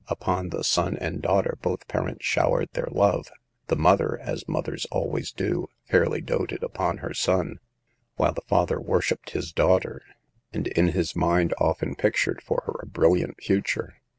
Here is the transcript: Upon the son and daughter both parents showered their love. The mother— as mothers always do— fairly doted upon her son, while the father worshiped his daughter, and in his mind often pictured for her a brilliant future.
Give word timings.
Upon 0.07 0.49
the 0.49 0.63
son 0.63 0.97
and 0.97 1.21
daughter 1.21 1.59
both 1.61 1.87
parents 1.87 2.25
showered 2.25 2.69
their 2.73 2.87
love. 2.89 3.27
The 3.67 3.75
mother— 3.75 4.19
as 4.23 4.47
mothers 4.47 4.87
always 4.89 5.31
do— 5.31 5.67
fairly 5.91 6.21
doted 6.21 6.63
upon 6.63 6.97
her 7.05 7.13
son, 7.13 7.59
while 8.15 8.33
the 8.33 8.41
father 8.47 8.81
worshiped 8.81 9.29
his 9.29 9.53
daughter, 9.53 10.01
and 10.51 10.65
in 10.69 10.87
his 10.87 11.15
mind 11.15 11.53
often 11.59 11.93
pictured 11.93 12.41
for 12.41 12.63
her 12.65 12.77
a 12.81 12.87
brilliant 12.89 13.43
future. 13.43 14.01